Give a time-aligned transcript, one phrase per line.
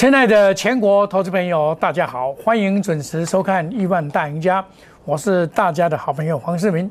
[0.00, 4.62] 亲爱的全国投资朋友，大家好，欢迎准时收看《亿万大赢家》，
[5.04, 6.90] 我是大家的好朋友黄世明，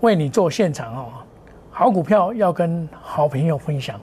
[0.00, 1.06] 为你做现场哦。
[1.70, 4.00] 好股票要跟好朋友分享，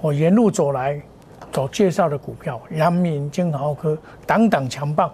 [0.00, 1.02] 我沿路走来
[1.50, 5.12] 走介绍的股票，阳明、金豪科，档档强棒。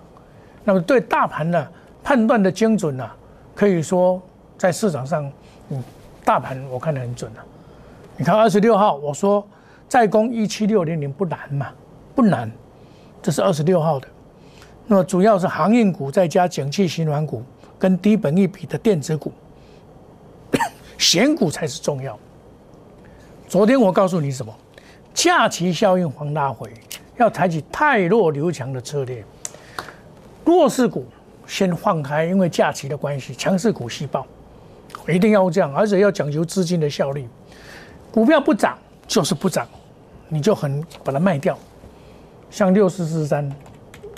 [0.63, 1.67] 那么对大盘呢
[2.05, 3.11] 判断的精准呢，
[3.55, 4.21] 可以说
[4.59, 5.25] 在市场上，
[5.71, 5.83] 嗯，
[6.23, 7.43] 大盘我看得很准了。
[8.15, 9.43] 你看二十六号我说
[9.89, 11.69] 再攻一七六零零不难嘛。
[12.17, 12.51] 不难，
[13.23, 14.09] 这是二十六号的。
[14.87, 17.43] 那么主要是航运股，再加景气循环股
[17.79, 19.31] 跟低本益比的电子股，
[20.97, 22.19] 选股才是重要。
[23.47, 24.53] 昨天我告诉你什么？
[25.13, 26.73] 假期效应黄拉回，
[27.19, 29.23] 要采取太弱留强的策略。
[30.45, 31.07] 弱势股
[31.47, 34.27] 先放开，因为假期的关系，强势股细爆，
[35.07, 37.29] 一定要这样，而且要讲究资金的效率。
[38.11, 39.67] 股票不涨就是不涨，
[40.29, 41.59] 你就很把它卖掉。
[42.51, 43.51] 像六四四三，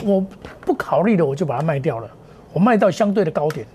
[0.05, 0.25] 我
[0.61, 2.09] 不考虑的，我就把它卖掉了。
[2.53, 3.67] 我卖到相对的高点，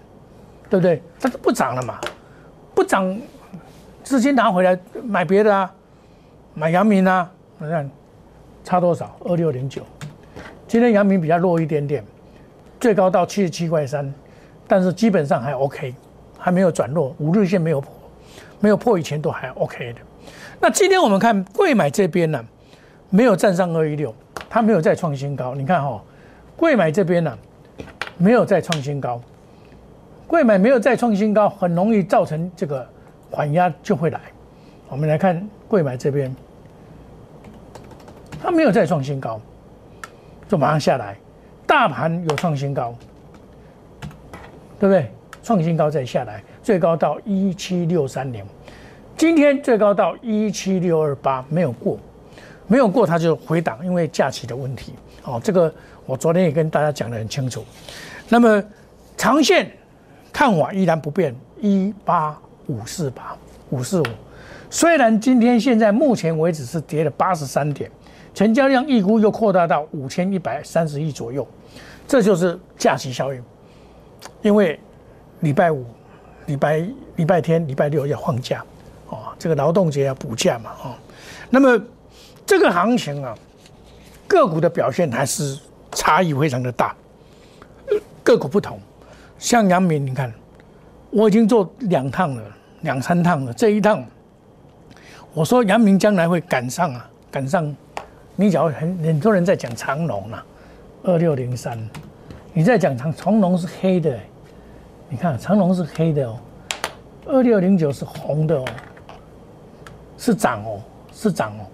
[0.70, 1.02] 对不对？
[1.20, 2.00] 它不涨了嘛，
[2.73, 3.16] 不涨，
[4.04, 5.73] 资金拿回来买别的啊，
[6.54, 7.30] 买阳明啊。
[7.60, 7.90] 你看
[8.64, 9.16] 差多少？
[9.26, 9.84] 二六零九。
[10.67, 12.04] 今天阳明比较弱一点点，
[12.80, 14.12] 最高到七十七块三，
[14.67, 15.94] 但是基本上还 OK，
[16.38, 17.92] 还没有转弱，五日线没有破，
[18.60, 20.00] 没有破以前都还 OK 的。
[20.60, 22.44] 那今天我们看贵买这边呢，
[23.10, 24.14] 没有站上二一六。
[24.54, 26.00] 它没有再创新高，你看哈，
[26.56, 27.36] 贵买这边呢，
[28.20, 29.20] 没有再创新高，
[30.28, 32.88] 贵买没有再创新高，很容易造成这个
[33.32, 34.22] 缓压就会来。
[34.90, 36.36] 我们来看贵买这边，
[38.40, 39.42] 它没有再创新高，
[40.48, 41.17] 就马上下来。
[41.66, 42.94] 大盘有创新高，
[44.80, 45.10] 对不对？
[45.42, 48.45] 创新高再下来，最高到一七六三零，
[49.17, 51.98] 今天最高到一七六二八，没有过。
[52.68, 54.94] 没有过，它就回档，因为假期的问题。
[55.24, 55.74] 哦，这个
[56.06, 57.64] 我昨天也跟大家讲得很清楚。
[58.30, 58.64] 那么
[59.16, 59.72] 长线
[60.32, 62.38] 看法依然不变，一八
[62.68, 63.38] 五四八
[63.70, 64.06] 五四五。
[64.70, 67.90] 虽然今天现在目前为止是跌了八十三点，
[68.34, 71.48] 成交量预估又扩大到五千一百三十亿左右，
[72.08, 73.44] 这就是假期效应。
[74.42, 74.80] 因为
[75.42, 75.86] 礼拜五、
[76.48, 76.86] 礼拜
[77.16, 78.64] 礼拜天、礼拜六要放假，
[79.10, 80.95] 哦，这个劳动节要补假嘛，哦，
[81.50, 81.82] 那么。
[82.45, 83.36] 这个行情啊，
[84.27, 85.58] 个股的表现还是
[85.92, 86.95] 差异非常的大，
[88.23, 88.80] 个股不同。
[89.39, 90.31] 像阳明，你看，
[91.09, 92.43] 我已经做两趟了，
[92.82, 93.53] 两三趟了。
[93.53, 94.03] 这一趟，
[95.33, 97.76] 我说阳明将来会赶上啊，赶上。
[98.36, 100.45] 你假如很很多人在讲长龙啊，
[101.03, 101.77] 二六零三，
[102.52, 104.17] 你在讲长长龙是黑的，
[105.08, 106.39] 你看长龙是黑的哦，
[107.26, 108.65] 二六零九是红的哦，
[110.17, 110.82] 是涨哦，
[111.14, 111.65] 是涨哦。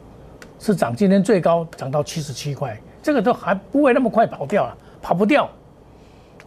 [0.59, 5.50] 是涨，今天最高涨到七十七块，这个都还不会那么快跑掉了，跑不掉。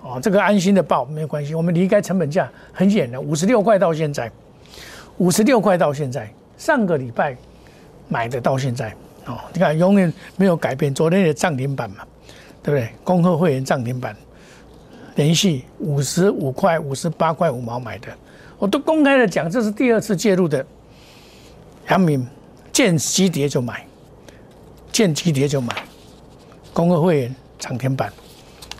[0.03, 4.31] 哦，这个安心的报没有关系，我们离开成本价很远的，五十六块到现在，
[5.19, 6.29] 五十六块到现在，
[6.59, 7.37] 上个礼拜
[8.09, 8.93] 买的到现在，
[9.27, 11.99] 哦，你看永远没有改变，昨天的涨停板嘛，
[12.63, 12.91] 对不对？
[13.05, 14.17] 恭贺会员涨停板，
[15.15, 18.09] 连续五十五块、五十八块五毛买的，
[18.59, 20.67] 我都公开的讲，这是第二次介入的，
[21.89, 22.27] 杨明
[22.73, 23.87] 见急跌就买。
[24.93, 25.75] 见急跌就买，
[26.73, 28.13] 工会会员涨停板，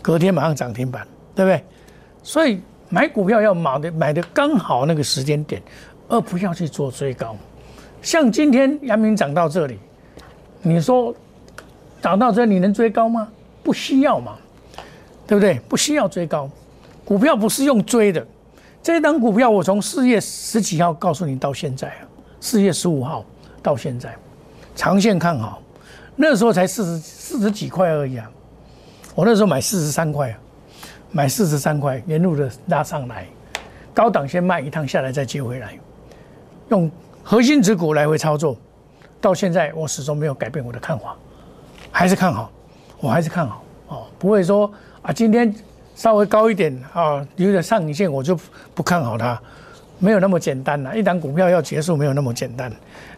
[0.01, 1.63] 隔天马上涨停板，对不对？
[2.21, 5.59] 所以买股票要买的买的刚好那个时间点，
[6.07, 7.35] 而不要去做追高。
[8.03, 9.79] 像今天阳明涨到这里，
[10.61, 11.13] 你说
[11.99, 13.27] 涨到这你能追高吗？
[13.63, 14.33] 不需要嘛，
[15.25, 15.59] 对不对？
[15.67, 16.47] 不需要追高，
[17.03, 18.23] 股票不是用追的。
[18.83, 22.03] 这档股票我从四月十几号告诉你到现在啊，
[22.39, 23.25] 四月十五号
[23.63, 24.13] 到现在，
[24.75, 25.62] 长线看好。
[26.15, 28.29] 那时候才四十四十几块而已啊！
[29.15, 30.37] 我那时候买四十三块啊，
[31.11, 33.27] 买四十三块，沿路的拉上来，
[33.93, 35.73] 高档先卖一趟下来再接回来，
[36.69, 36.89] 用
[37.23, 38.57] 核心持股来回操作，
[39.19, 41.15] 到现在我始终没有改变我的看法，
[41.91, 42.51] 还是看好，
[42.99, 43.63] 我还是看好。
[43.87, 44.71] 哦，不会说
[45.01, 45.53] 啊今天
[45.95, 48.37] 稍微高一点啊，有点上影线我就
[48.75, 49.39] 不看好它。
[49.99, 52.69] 没有那么简单呐，一档股票要结束没有那么简单。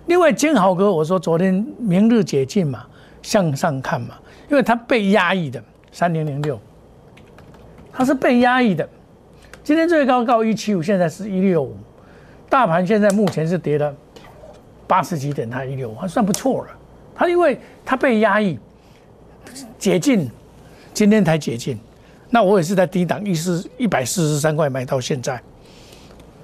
[0.07, 2.85] 另外，金豪哥，我说昨天明日解禁嘛，
[3.21, 4.15] 向上看嘛，
[4.49, 6.59] 因为它被压抑的三零零六，
[7.91, 8.87] 它是被压抑的。
[9.63, 11.75] 今天最高高一七五，现在是一六五，
[12.47, 13.91] 大盘现在目前是跌了
[14.85, 16.71] 八十几点，它一六五还算不错了。
[17.15, 18.59] 它因为它被压抑，
[19.79, 20.29] 解禁，
[20.93, 21.79] 今天才解禁，
[22.29, 25.41] 那我也是在低档一四一百四十三块买到现在。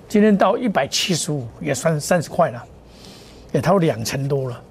[0.07, 2.63] 今天到一百七十五，也算三十块了，
[3.51, 4.61] 也超两成多了，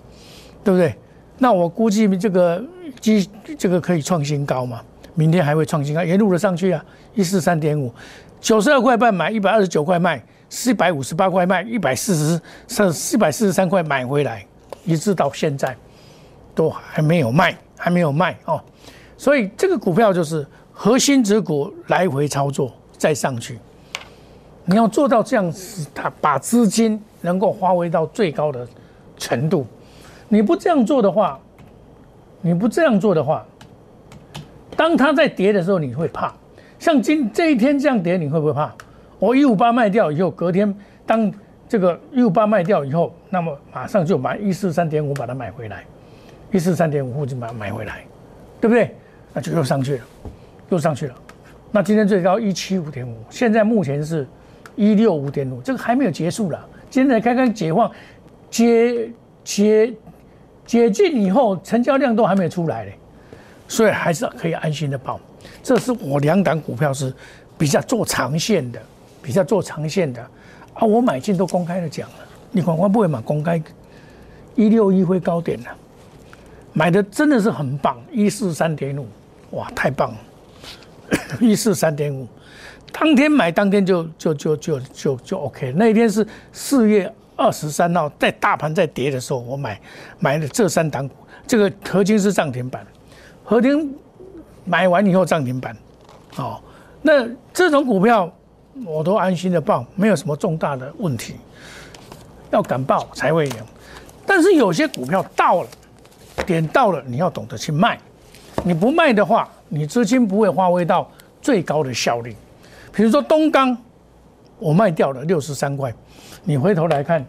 [0.65, 0.95] 对不对？
[1.39, 2.63] 那我估计这个
[3.01, 3.29] 基
[3.59, 4.81] 这个可以创新高嘛？
[5.15, 6.85] 明天还会创新高，沿路的上去啊，
[7.15, 7.93] 一四三点五，
[8.41, 14.47] 九十二块半买，一百二十九块卖，四百五十八块卖，一百四十三四百四十三块买回来，
[14.85, 15.77] 一直到现在
[16.55, 18.63] 都还没有卖，还没有卖哦。
[19.19, 23.59] 所以这个股票就是核心指股来回操作再上去，
[24.65, 28.67] 你要做到这样子，它把资金能够发挥到最高的
[29.17, 29.67] 程度。
[30.29, 31.39] 你不这样做的话，
[32.41, 33.45] 你不这样做的话，
[34.77, 36.33] 当它在跌的时候，你会怕。
[36.79, 38.73] 像今这一天这样跌，你会不会怕？
[39.19, 40.75] 我一五八卖掉以后，隔天
[41.05, 41.31] 当
[41.69, 45.85] 这个一五八卖掉以后，那么马上就买一四三点五把它买回来，
[46.51, 48.05] 一四三点五附近把它买回来，
[48.61, 48.97] 对不对？
[49.35, 50.05] 那就又上去了，
[50.71, 51.15] 又上去了。
[51.71, 54.27] 那今天最高一七五点五，现在目前是
[54.75, 56.67] 一六五点五，这个还没有结束了。
[56.91, 57.91] 今天才刚刚解放，
[58.51, 59.11] 解
[59.45, 59.95] 解
[60.67, 62.99] 解禁以后，成交量都还没有出来嘞，
[63.69, 65.19] 所以还是可以安心的报。
[65.63, 67.15] 这是我两档股票是
[67.57, 68.83] 比较做长线的，
[69.23, 70.21] 比较做长线的
[70.75, 70.85] 啊。
[70.85, 72.17] 我买进都公开的讲了，
[72.51, 73.63] 你广告不会买公开
[74.57, 75.69] 一六一会高点了，
[76.73, 79.07] 买的真的是很棒，一四三点五。
[79.51, 80.19] 哇，太棒了！
[81.41, 82.27] 一四三点五，
[82.93, 85.73] 当天买当天就就就就就就 OK。
[85.77, 89.81] 那一天是四月二十三号，在大盘在跌的时候，我买
[90.19, 91.15] 买了这三档股。
[91.47, 92.87] 这个合金是涨停板，
[93.43, 93.97] 合金
[94.65, 95.77] 买完以后涨停板，
[96.37, 96.61] 哦，
[97.03, 98.31] 那这种股票
[98.85, 101.35] 我都安心的报，没有什么重大的问题。
[102.51, 103.55] 要敢报才会赢，
[104.27, 105.69] 但是有些股票到了
[106.45, 107.99] 点到了，你要懂得去卖。
[108.63, 111.11] 你不卖的话，你资金不会发挥到
[111.41, 112.35] 最高的效率。
[112.93, 113.77] 比如说东钢，
[114.59, 115.93] 我卖掉了六十三块，
[116.45, 117.25] 你回头来看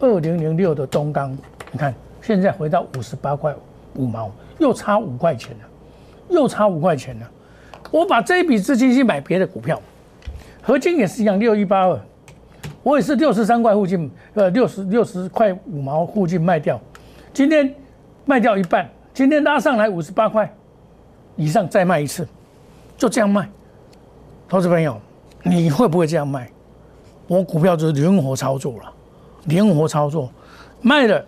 [0.00, 1.36] 二零零六的东钢，
[1.72, 3.54] 你看现在回到五十八块
[3.94, 5.64] 五毛，又差五块钱了，
[6.28, 7.30] 又差五块钱了。
[7.90, 9.80] 我把这一笔资金去买别的股票，
[10.62, 12.00] 合金也是一样，六一八二，
[12.82, 16.80] 我也是六十三块附近，呃，六十六十块五毛附近卖掉，
[17.32, 17.74] 今天
[18.24, 20.52] 卖掉一半，今天拉上来五十八块。
[21.36, 22.28] 以上再卖一次，
[22.98, 23.48] 就这样卖。
[24.50, 25.00] 投资朋友，
[25.44, 26.50] 你会不会这样卖？
[27.28, 28.92] 我股票就是灵活操作了，
[29.44, 30.28] 灵活操作，
[30.82, 31.24] 卖了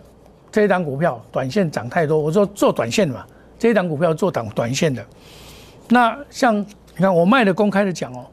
[0.51, 3.25] 这一档股票，短线涨太多，我说做短线嘛，
[3.57, 5.01] 这一档股票做短短线的。
[5.87, 8.25] 那像你看，我卖的公开的讲哦，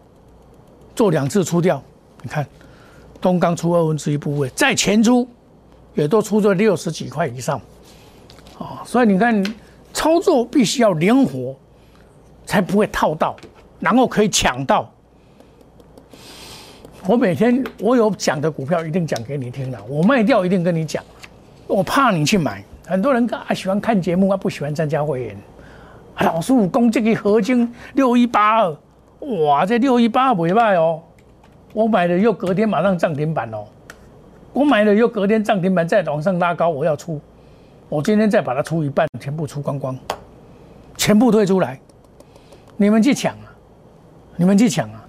[0.97, 1.81] 做两次出掉，
[2.23, 2.45] 你看
[3.21, 5.25] 东刚出二分之一部位，再前出
[5.95, 7.61] 也都出了六十几块以上，
[8.59, 9.43] 啊，所以你看。
[9.93, 11.53] 操作必须要灵活，
[12.47, 13.35] 才不会套到，
[13.81, 14.89] 然后可以抢到。
[17.07, 21.03] 我每天我有讲的股票一定讲给你听的，我卖掉一定跟你讲，
[21.67, 22.63] 我怕你去买。
[22.87, 25.37] 很多人啊喜欢看节目啊，不喜欢参加会员。
[26.21, 28.77] 老师，攻这个合金六一八二，
[29.21, 31.01] 哇，这六一八二不卖哦，
[31.73, 33.65] 我买了又隔天马上涨停板哦，
[34.53, 37.19] 我买了又隔天涨停板再往上拉高，我要出。
[37.89, 39.99] 我今天再把它出一半，全部出光光，
[40.97, 41.81] 全部退出来，
[42.77, 43.50] 你们去抢啊！
[44.41, 45.07] 你们去抢啊！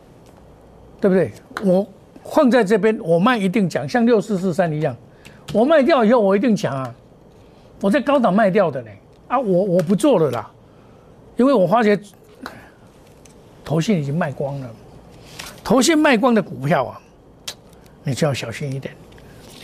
[1.00, 1.31] 对不对？
[1.63, 1.88] 我
[2.25, 4.93] 放在这边，我卖一定讲，像六四四三一样，
[5.53, 6.93] 我卖掉以后我一定讲啊！
[7.79, 8.91] 我在高档卖掉的呢，
[9.29, 10.51] 啊，我我不做了啦，
[11.38, 11.97] 因为我发觉
[13.63, 14.69] 头线已经卖光了，
[15.63, 17.00] 头线卖光的股票啊，
[18.03, 18.93] 你就要小心一点。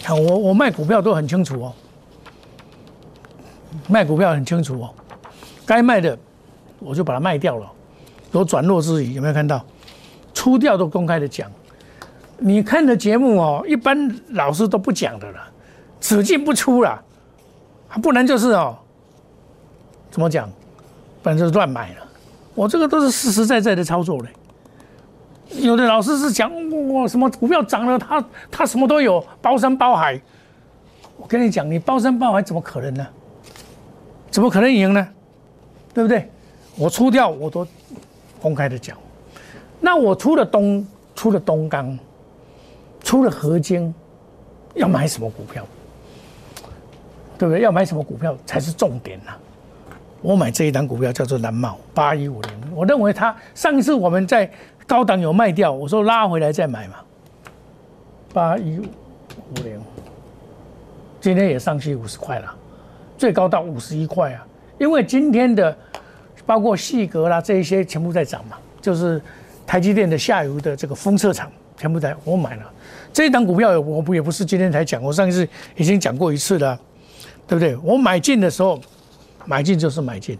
[0.01, 1.73] 看我我卖股票都很清楚哦。
[3.89, 4.93] 卖股票很清楚哦，
[5.65, 6.17] 该卖的
[6.79, 7.69] 我就把它卖掉了，
[8.31, 9.63] 有转弱之余有没有看到？
[10.33, 11.51] 出掉都公开的讲，
[12.37, 15.39] 你看的节目哦，一般老师都不讲的了，
[15.99, 17.03] 只进不出了，
[18.03, 18.77] 不然就是哦，
[20.11, 20.47] 怎么讲？
[21.23, 22.07] 不然就是乱买了。
[22.53, 24.29] 我这个都是实实在在的操作嘞。
[25.59, 30.21] 有的老师是讲我什么股票涨了，他他什么都有，包山包海。
[31.17, 33.07] 我跟你讲，你包山包海怎么可能呢？
[34.29, 35.07] 怎么可能赢呢？
[35.95, 36.29] 对不对？
[36.77, 37.65] 我出掉我都
[38.41, 38.97] 公开的讲。
[39.79, 41.97] 那我出了东，出了东钢，
[43.01, 43.93] 出了合金，
[44.73, 45.65] 要买什么股票？
[47.37, 47.61] 对不对？
[47.61, 49.31] 要买什么股票才是重点呢？
[50.21, 54.51] 我买这一档股票叫做蓝茂八一五零，我认为它上一次我们在
[54.87, 56.95] 高档有卖掉，我说拉回来再买嘛。
[58.33, 59.79] 八一五零，
[61.21, 62.55] 今天也上去五十块了。
[63.17, 64.45] 最高到五十一块啊！
[64.79, 65.75] 因为今天的
[66.47, 69.21] 包括细格啦这一些全部在涨嘛，就是
[69.67, 72.63] 台积电的下游的这个封测厂全部在，我买了
[73.13, 76.79] 这一档股票，我不也不是今天才讲，我上一次已经讲过一次了，
[77.45, 77.75] 对不对？
[77.83, 78.79] 我买进的时候
[79.45, 80.39] 买进就是买进，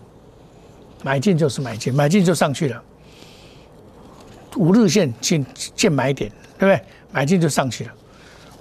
[1.03, 2.81] 买进就是买进，买进就上去了。
[4.55, 5.45] 五日线见
[5.75, 6.81] 见买点，对不对？
[7.11, 7.91] 买进就上去了。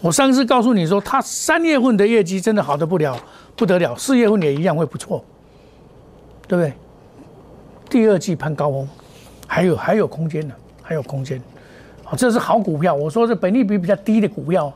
[0.00, 3.18] 我上次告诉你说，它三月份的业绩真的好的不了
[3.54, 5.24] 不得了，四月份也一样会不错，
[6.46, 6.72] 对不对？
[7.88, 8.88] 第二季攀高峰，
[9.46, 11.40] 还有还有空间呢，还有空间。
[12.04, 12.94] 好，这是好股票。
[12.94, 14.72] 我说是本利比比较低的股票，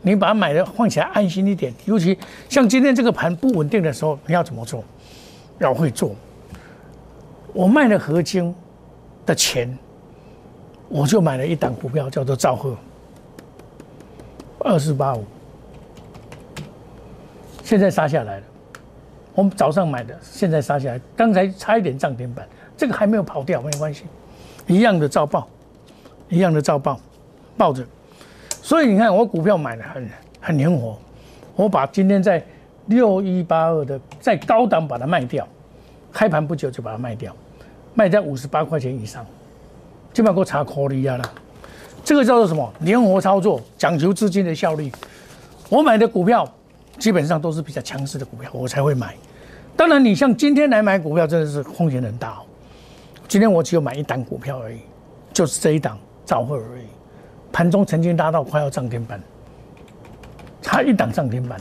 [0.00, 1.72] 你把它买的放起来安心一点。
[1.84, 2.18] 尤其
[2.48, 4.82] 像今天这个盘不稳定的时候，你要怎么做？
[5.58, 6.14] 要会做。
[7.52, 8.54] 我卖了合金
[9.26, 9.78] 的钱，
[10.88, 12.74] 我就买了一档股票，叫做兆赫。
[14.60, 15.24] 二四八五，
[17.62, 18.44] 现在杀下来了。
[19.34, 22.46] 我们早上买的，现在杀下来，刚才差一点涨停板，
[22.76, 24.04] 这个还没有跑掉，没关系，
[24.66, 25.48] 一样的照报，
[26.28, 27.00] 一样的照报，
[27.56, 27.82] 抱着。
[28.60, 30.08] 所以你看，我股票买的很
[30.40, 30.98] 很灵活，
[31.56, 32.44] 我把今天在
[32.86, 35.48] 六一八二的在高档把它卖掉，
[36.12, 37.34] 开盘不久就把它卖掉，
[37.94, 39.24] 卖在五十八块钱以上，
[40.12, 41.24] 基本上给我查扣利亚了。
[42.04, 42.70] 这个叫做什么？
[42.80, 44.92] 灵活操作，讲求资金的效率。
[45.68, 46.46] 我买的股票
[46.98, 49.14] 基本上都是比较强势的股票，我才会买。
[49.76, 52.38] 当然，你像今天来买股票，真的是风险很大。
[53.26, 54.80] 今天我只有买一档股票而已，
[55.32, 56.84] 就是这一档兆赫而已。
[57.50, 59.20] 盘中曾经拉到快要涨停板，
[60.60, 61.58] 差一档涨停板，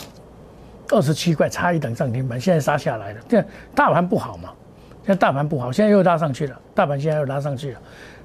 [0.89, 3.21] 二十七块，差一档涨停板，现在杀下来了。
[3.27, 4.50] 这大盘不好嘛？
[5.03, 6.61] 现在大盘不好，现在又拉上去了。
[6.75, 7.79] 大盘现在又拉上去了，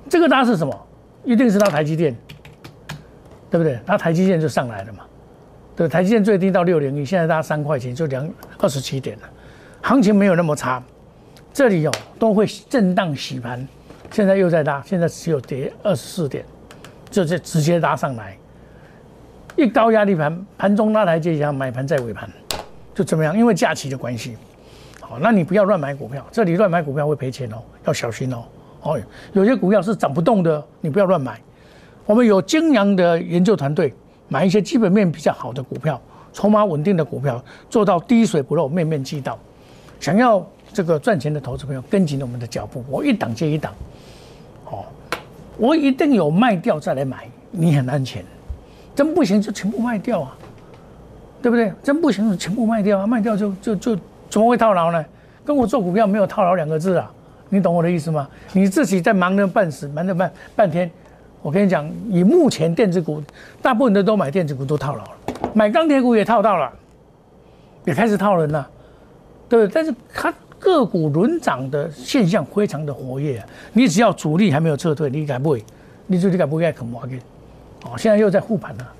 [0.08, 0.86] 这个拉是什么？
[1.24, 2.14] 一定是拉台积电，
[3.50, 3.78] 对不对？
[3.86, 5.04] 拉台积电就上来了嘛。
[5.76, 8.26] 对，台积电最低到六零一，现在大三块钱就两
[8.58, 9.28] 二十七点了，
[9.82, 10.82] 行情没有那么差。
[11.52, 13.66] 这里哦都会震荡洗盘，
[14.10, 16.44] 现在又在拉，现在只有跌二十四点，
[17.10, 18.36] 就这直接拉上来。
[19.54, 22.28] 一高压力盘，盘中拉台阶下，买盘在尾盘，
[22.94, 23.36] 就怎么样？
[23.36, 24.36] 因为假期的关系，
[25.00, 28.44] 好，那你不要乱买股票，这里乱买股票会赔钱哦，要小心哦。
[28.82, 29.00] 哦，
[29.32, 31.38] 有些股票是涨不动的，你不要乱买。
[32.04, 33.94] 我们有精良的研究团队，
[34.28, 36.00] 买一些基本面比较好的股票，
[36.32, 39.38] 筹码稳定的股票，做到滴水不漏，面面俱到。
[40.00, 43.72] 想要这个赚钱的投资朋友，跟紧我们的脚步，我一档接一档。
[44.66, 44.84] 哦，
[45.56, 48.24] 我一定有卖掉再来买，你很安全。
[48.94, 50.36] 真不行就全部卖掉啊，
[51.40, 51.72] 对不对？
[51.82, 55.04] 真不行就全部卖掉啊，卖掉就就就怎么会套牢呢？
[55.44, 57.12] 跟我做股票没有套牢两个字啊。
[57.48, 58.28] 你懂我的意思吗？
[58.52, 60.90] 你自己在忙的半死，忙的半半天。
[61.46, 63.22] 我跟你讲，以目前电子股，
[63.62, 65.10] 大部分的都买电子股都套牢了，
[65.54, 66.72] 买钢铁股也套到了，
[67.84, 68.68] 也开始套人了，
[69.48, 69.72] 对不对？
[69.72, 73.40] 但是它个股轮涨的现象非常的活跃。
[73.72, 75.64] 你只要主力还没有撤退，你敢不会？
[76.08, 77.16] 你主力敢不会肯挖给？
[77.84, 78.92] 哦，现在又在护盘了，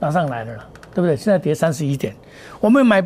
[0.00, 0.52] 拉上来了，
[0.94, 1.16] 对不对？
[1.16, 2.14] 现在跌三十一点，
[2.60, 3.02] 我们买。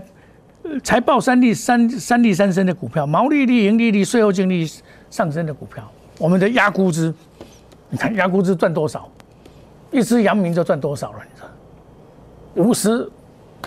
[0.83, 4.69] 财报三利三三利三升的股票，毛利率、盈利率、税后净利
[5.11, 7.13] 上升的股票，我们的压估值，
[7.93, 9.07] 你看压估值赚多少？
[9.91, 11.19] 一只阳明就赚多少了？
[11.31, 11.49] 你知道？
[12.65, 13.07] 五十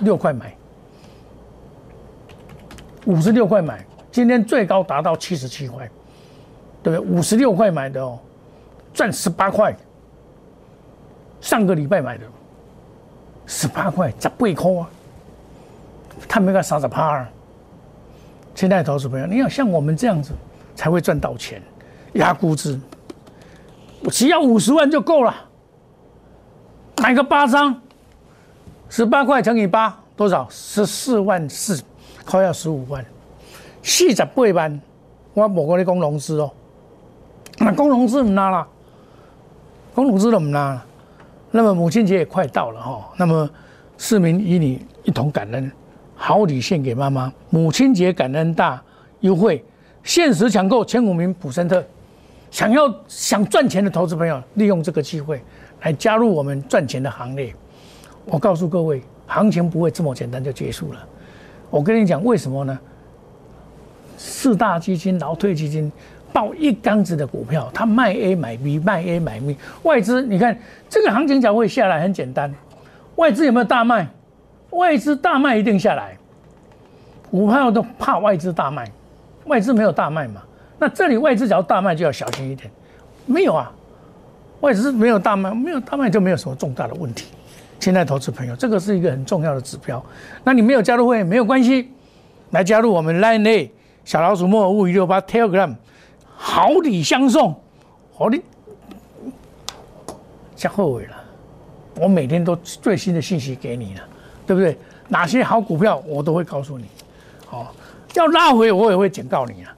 [0.02, 0.56] 六块买，
[3.06, 5.88] 五十六块买，今天最高达到七十七块，
[6.82, 7.16] 对不对？
[7.16, 8.18] 五十六块买的哦，
[8.96, 9.78] 赚十八块。
[11.40, 12.26] 上个礼拜买的，
[13.46, 14.90] 十八块十八块啊！
[16.28, 17.24] 他没个傻傻趴，
[18.56, 20.34] 亲爱的投资朋友，你要像我们这样子，
[20.76, 21.62] 才会赚到钱。
[22.14, 22.80] 压估值，
[24.10, 25.34] 只要五十万就够了，
[27.02, 27.82] 买个八张，
[28.90, 30.48] 十八块乘以八多少？
[30.50, 31.82] 十四万四，
[32.26, 33.04] 快要十五万。
[33.82, 34.82] 四十八万，
[35.34, 36.52] 我冇过你讲融资哦，
[37.60, 38.68] 那讲融资唔拿啦，
[39.96, 40.82] 讲融资都唔拿。
[41.52, 43.50] 那么母亲节也快到了哈，那么
[43.98, 45.72] 市民与你一同感恩。
[46.16, 48.82] 好礼献给妈妈，母亲节感恩大
[49.20, 49.64] 优惠，
[50.04, 51.84] 限时抢购前五名普森特。
[52.56, 55.44] 想要想赚钱的投资朋友，利用这个机会
[55.82, 57.54] 来加入我们赚钱的行列。
[58.24, 61.06] 我告诉各位，行情不会这么简单就结束了。
[61.70, 62.80] 我跟你讲，为什么呢？
[64.18, 65.92] 四大基金、劳退基金
[66.32, 69.58] 报一缸子的股票，他卖 A 买 B，卖 A 买 B。
[69.84, 70.58] 外资，你看
[70.90, 72.50] 这个行情才会下来，很简单。
[73.18, 74.08] 外资有没有大卖？
[74.70, 76.18] 外资大卖一定下来，
[77.30, 78.90] 股票都怕外资大卖，
[79.48, 80.42] 外资没有大卖嘛？
[80.78, 82.70] 那这里外资只要大卖就要小心一点，
[83.26, 83.72] 没有啊，
[84.62, 87.28] 外资没有大卖，没有大卖就没有什么重大的问题。
[87.80, 90.04] 现在投资朋友，这个是一个很重要的指标。
[90.44, 91.92] 那你没有加入会没有关系，
[92.52, 93.72] 来加入我们 Line A
[94.04, 95.76] 小老鼠莫五五六八 Telegram，
[96.36, 97.56] 好礼相送，
[98.14, 98.42] 好礼，
[100.56, 101.16] 加后悔了，
[102.00, 104.02] 我每天都最新的信息给你了。
[104.48, 104.78] 对不对？
[105.08, 106.86] 哪些好股票我都会告诉你，
[107.48, 107.74] 好，
[108.14, 109.76] 要拉回我也会警告你啊。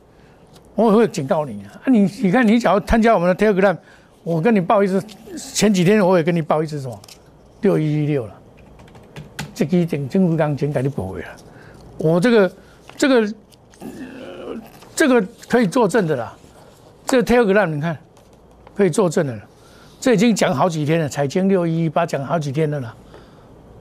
[0.77, 1.81] 我也会警告你啊！
[1.87, 3.75] 你你看，你只要参加我们的 Telegram，
[4.23, 5.03] 我跟你报一次，
[5.35, 7.01] 前几天我也跟你报一次什么
[7.61, 8.33] 六一一六了，
[9.55, 11.27] 这个点政府刚钱给你补回了。
[11.97, 12.51] 我这个
[12.95, 13.33] 这个
[14.95, 16.31] 这个可以作证的啦，
[17.07, 17.97] 这个 Telegram 你看
[18.75, 19.41] 可以作证的了，
[19.99, 22.95] 这已经讲好几天了，财经六一一八讲好几天的了，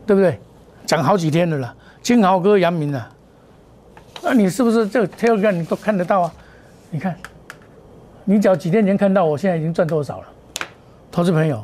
[0.06, 0.40] 对不对？
[0.86, 3.10] 讲好几天的了，金豪哥、杨明啊，
[4.22, 6.32] 那你是不是这个 Telegram 你都看得到啊？
[6.96, 7.14] 你看，
[8.24, 10.26] 你只要几天前看到，我现在已经赚多少了？
[11.12, 11.62] 投资朋友，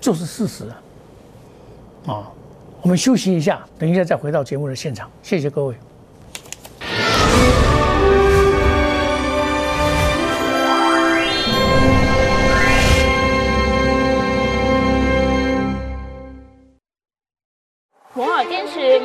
[0.00, 2.14] 就是事实啊！
[2.14, 2.32] 啊，
[2.80, 5.10] 我们休息一下，等一下再回到节目的现场。
[5.22, 5.76] 谢谢各位。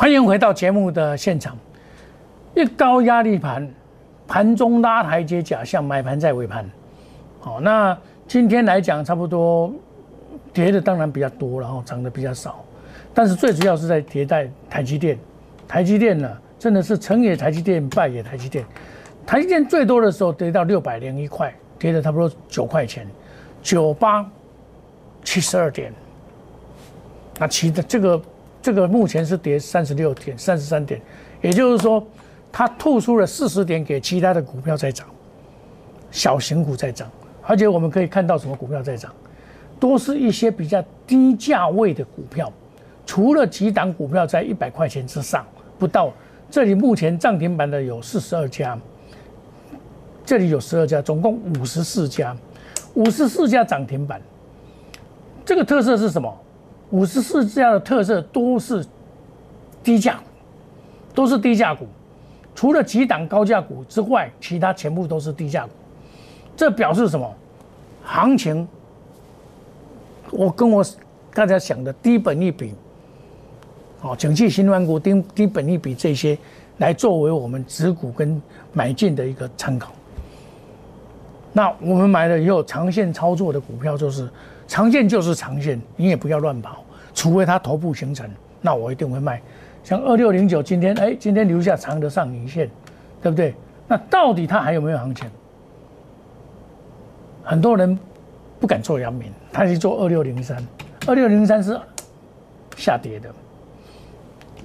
[0.00, 1.54] 欢迎回到节目的现场。
[2.54, 3.70] 一高压力盘，
[4.26, 6.64] 盘中拉台阶假象，买盘在尾盘。
[7.38, 7.94] 好，那
[8.26, 9.70] 今天来讲，差不多
[10.54, 12.64] 跌的当然比较多，然后涨的比较少。
[13.12, 15.18] 但是最主要是在迭代台积电。
[15.68, 18.64] 台积电呢，真的是成也台积电，败也台积电。
[19.26, 23.06] 台积电最多的时候跌到六百零一块，跌了差不多九块钱，
[23.62, 24.26] 九八
[25.22, 25.92] 七十二点。
[27.38, 28.18] 那其的这个。
[28.62, 31.00] 这个目前是跌三十六点、三十三点，
[31.40, 32.06] 也就是说，
[32.52, 35.06] 它吐出了四十点给其他的股票在涨，
[36.10, 37.10] 小型股在涨，
[37.42, 39.10] 而且我们可以看到什么股票在涨，
[39.78, 42.52] 都是一些比较低价位的股票，
[43.06, 45.46] 除了几档股票在一百块钱之上
[45.78, 46.12] 不到，
[46.50, 48.78] 这里目前涨停板的有四十二家，
[50.22, 52.36] 这里有十二家，总共五十四家，
[52.92, 54.20] 五十四家涨停板，
[55.46, 56.30] 这个特色是什么？
[56.90, 58.84] 五十四家的特色都是
[59.82, 60.22] 低价股，
[61.14, 61.86] 都是低价股，
[62.54, 65.70] 除了几档高价股之外，其他全部都是低价股。
[66.56, 67.32] 这表示什么？
[68.02, 68.66] 行情，
[70.32, 70.84] 我跟我
[71.32, 72.74] 大家想的低本利比，
[74.02, 76.36] 哦，景气新万股低低本利比这些，
[76.78, 79.92] 来作为我们持股跟买进的一个参考。
[81.52, 84.28] 那我们买了以后，长线操作的股票就是。
[84.70, 88.30] 长线就是长线，你也不要乱跑，除非它头部形成，
[88.60, 89.42] 那我一定会卖。
[89.82, 92.70] 像二六零九今天，哎，今天留下长的上影线，
[93.20, 93.52] 对不对？
[93.88, 95.28] 那到底它还有没有行情？
[97.42, 97.98] 很多人
[98.60, 100.64] 不敢做阳明，他去做二六零三，
[101.08, 101.76] 二六零三是
[102.76, 103.28] 下跌的。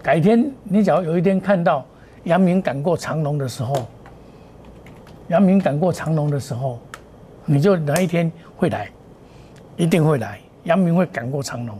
[0.04, 1.84] 改天你只要有一天看到
[2.26, 3.88] 阳明赶过长龙的时候，
[5.30, 6.80] 阳明赶过长龙的时候，
[7.44, 8.88] 你就哪一天会来。
[9.78, 11.78] 一定会来，阳明会赶过长隆，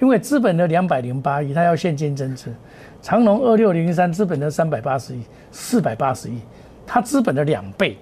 [0.00, 2.50] 因为资本的两百零八亿，它要现金增资；
[3.00, 6.40] 长隆二六零三，资本的三百八十亿，四百八十亿，
[6.86, 7.96] 它资本的两倍，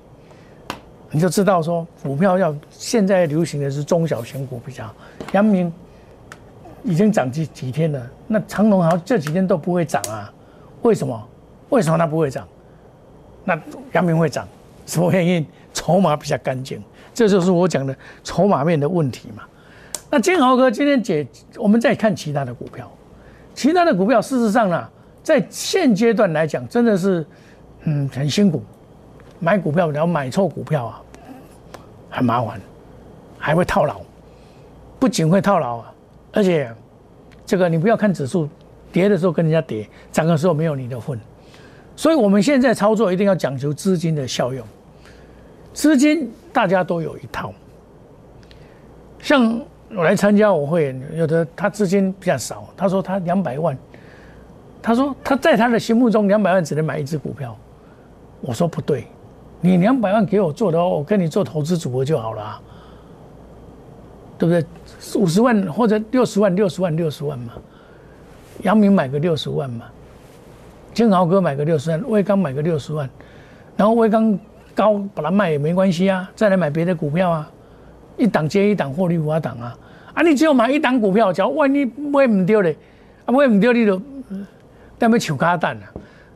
[1.11, 4.90] 你就知道说股票要现在流行的是中小型股比较。
[5.33, 5.72] 阳明
[6.83, 10.33] 已经涨几几天了，那长隆好像这几天都不会涨啊？
[10.83, 11.28] 为什么？
[11.70, 12.46] 为什么它不会涨？
[13.44, 13.61] 那
[13.92, 14.48] 阳明会涨，
[14.87, 15.46] 什么原因？
[15.74, 16.83] 筹码比较干净。
[17.14, 19.44] 这就是我讲的筹码面的问题嘛。
[20.11, 22.90] 那金豪哥今天解，我们再看其他的股票，
[23.55, 24.88] 其他的股票事实上呢，
[25.22, 27.24] 在现阶段来讲，真的是
[27.85, 28.62] 嗯很辛苦。
[29.40, 31.03] 买股票你要买错股票啊，
[32.11, 32.61] 很麻烦，
[33.38, 34.00] 还会套牢。
[34.98, 35.92] 不仅会套牢啊，
[36.33, 36.70] 而且
[37.44, 38.48] 这个你不要看指数
[38.90, 41.18] 跌的时候跟人家跌，涨的时候没有你的份。
[41.96, 44.66] 所以我们现在操作一定要讲究资金的效用。
[45.72, 47.52] 资金大家都有一套，
[49.18, 53.76] 像我来参加我会，有的他资金比较少，他说他两百万，
[54.80, 57.56] 他说他在他的心目中两百万只能买一只股票，
[58.40, 59.04] 我说不对，
[59.60, 62.60] 你两百万给我做的话，我跟你做投资组合就好了啊，
[64.38, 64.64] 对不对？
[65.20, 67.54] 五十万或者六十万，六十万，六十万嘛。
[68.62, 69.86] 杨明买个六十万嘛，
[70.94, 73.10] 金豪哥买个六十万，魏刚买个六十万，
[73.76, 74.38] 然后魏刚
[74.74, 77.50] 高把它卖也没关系啊，再来买别的股票啊，
[78.16, 79.76] 一档接一档获利无法挡啊。
[80.12, 82.76] 啊，你只有买一档股票，假如万一买唔掉嘞，
[83.24, 84.00] 啊买唔掉你就
[84.98, 85.92] 代表抢咖蛋啊。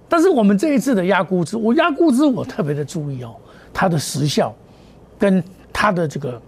[0.09, 3.37] 但是我们这一次的压估值，我压估值我特别的注意哦，
[3.73, 4.55] 它的时效
[5.19, 6.41] 跟它的这个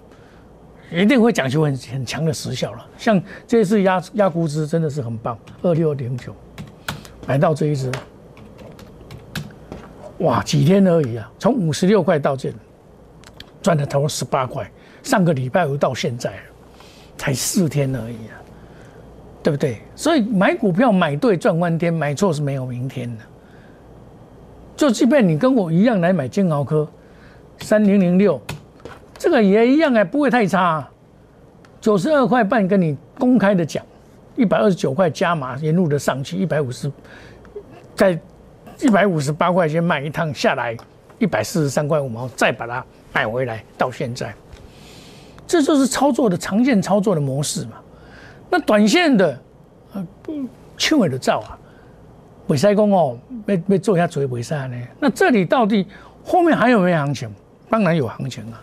[0.90, 2.87] 一定会讲究很很强的时效了。
[2.96, 6.35] 像这一次压压估值真的是很棒，二六零九
[7.29, 7.92] 买到这一只，
[10.20, 12.52] 哇，几天而已啊，从五十六块到这
[13.62, 14.70] 赚了头十八块，
[15.02, 16.33] 上个礼拜五到现在
[17.16, 18.37] 才四天而已啊，
[19.42, 19.78] 对不对？
[19.94, 23.24] 所以买股票买对赚翻天，买错是没有明天的。
[24.76, 26.88] 就即便你跟我一样来买金豪科，
[27.59, 28.40] 三零零六，
[29.18, 30.87] 这个也一样哎，不会太差。
[31.80, 33.85] 九十二块半跟你公开的讲，
[34.37, 36.90] 一百二十九块加码沿路的上去，一百五十，
[37.94, 38.18] 在
[38.83, 40.77] 一百五十八块钱买一趟下来，
[41.19, 44.35] 一百四十三块五毛再把它买回来，到现在，
[45.47, 47.73] 这就是操作的常见操作的模式嘛。
[48.49, 49.38] 那短线的，
[49.93, 50.07] 呃，
[50.77, 51.57] 轻微的造啊。
[52.49, 53.16] 尾塞工哦，
[53.47, 54.77] 被被做一下嘴尾塞呢？
[54.99, 55.87] 那这里到底
[56.25, 57.33] 后面还有没有行情？
[57.69, 58.61] 当然有行情啊，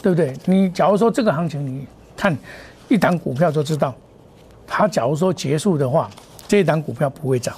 [0.00, 0.32] 对不对？
[0.46, 1.86] 你假如说这个行情，你
[2.16, 2.34] 看
[2.88, 3.94] 一档股票就知道，
[4.66, 6.08] 它假如说结束的话，
[6.48, 7.54] 这一档股票不会涨，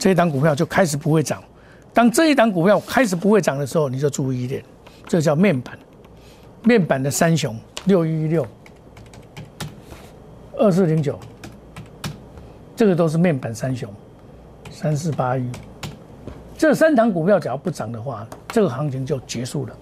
[0.00, 1.42] 这一档股票就开始不会涨。
[1.92, 4.64] 当这一档股票开始不会涨的时候，你就注意一点，
[5.06, 5.78] 这叫面板，
[6.64, 8.46] 面板的三雄六一一六、
[10.56, 11.18] 二四零九，
[12.74, 13.92] 这个都是面板三雄。
[14.70, 15.46] 三四八一，
[16.56, 19.76] 这三档股票只要不涨的话，这个行情就结束了。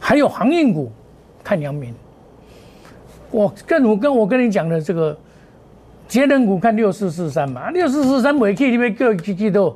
[0.00, 0.90] 还有航运股，
[1.44, 1.94] 看阳明。
[3.30, 5.16] 我跟我跟我跟你讲的这个
[6.10, 9.68] 节能股，看六四四三嘛，六四四三尾 K 里面各几几都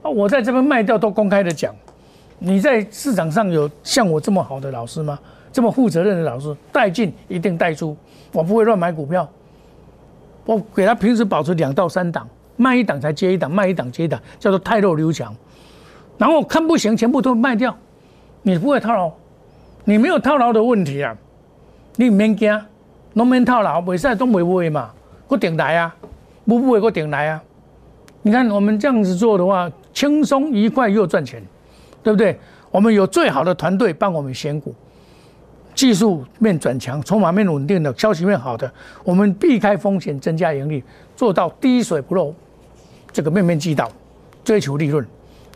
[0.00, 1.74] 啊，我在这边卖掉都公开的讲。
[2.38, 5.18] 你在市场上有像我这么好的老师吗？
[5.52, 7.96] 这么负责任的老师，带进一定带出，
[8.32, 9.28] 我不会乱买股票，
[10.44, 12.28] 我给他平时保持两到三档。
[12.56, 15.34] 卖一档才接一档，卖一档接一档，叫做太弱留强。
[16.16, 17.76] 然后看不行，全部都卖掉。
[18.42, 19.10] 你不会套牢，
[19.84, 21.16] 你没有套牢的问题啊。
[21.96, 22.56] 你唔免惊，
[23.14, 24.92] 拢免套牢，袂使都袂会嘛。
[25.32, 25.96] 我顶来啊，
[26.44, 27.42] 不不会我顶来啊。
[28.20, 31.42] 你看我们这样子做的话，轻松愉快又赚钱，
[32.02, 32.38] 对不对？
[32.70, 34.74] 我们有最好的团队帮我们选股，
[35.74, 38.70] 技术面转强，筹码面稳定的，消息面好的，
[39.04, 40.84] 我们避开风险，增加盈利，
[41.16, 42.34] 做到滴水不漏。
[43.10, 43.90] 这个面面俱到，
[44.44, 45.02] 追求利润，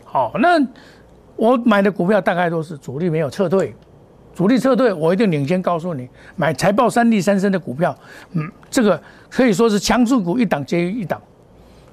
[0.03, 0.59] 好，那
[1.35, 3.75] 我买的股票大概都是主力没有撤退，
[4.37, 7.97] 主力撤退，我一定领先告诉你，买财报三利三升的股票，
[8.33, 11.19] 嗯，这个可以说是强势股一档接一档，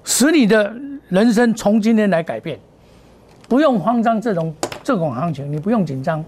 [0.05, 0.71] 使你的
[1.09, 2.61] 人生从今天来改变，
[3.49, 6.23] 不用慌张，这种这种行情你不用紧张，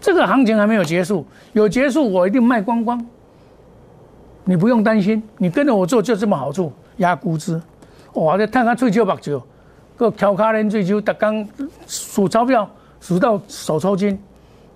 [0.00, 3.00] 这个行情还没有结束，有结束我一定卖光光，
[4.42, 7.62] 你不用担心，你跟着我做就这么好处，压估值。
[8.14, 8.36] 哇！
[8.36, 9.40] 这探下最少目睭，
[9.96, 11.46] 个敲卡连最少，逐刚
[11.86, 12.68] 数钞票
[13.00, 14.18] 数到手抽筋，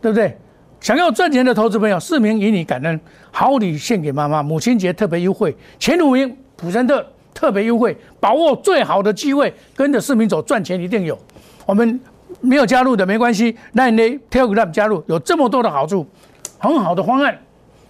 [0.00, 0.38] 对不对？
[0.80, 11.18] 想要赚钱的投资朋友，市民以你感恩，好礼献给妈妈，母亲节特别优惠，前五名普森特特别优惠，把握最好的机会，跟着市民走，赚钱一定有。
[11.64, 12.00] 我们
[12.40, 16.06] 没有加入的没关系，那你 Telegram 加入，有这么多的好处，
[16.58, 17.36] 很好的方案，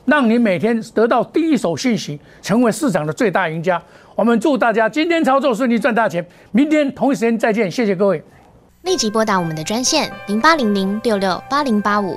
[0.06, 3.82] 让你每天得到第一手信息，成为市场的最大赢家。
[4.14, 6.26] 我们祝大家今天操作顺利，赚大钱。
[6.52, 8.22] 明天同一时间再见，谢谢各位。
[8.82, 12.16] 立即拨打我们的专线零八零零六六八零八五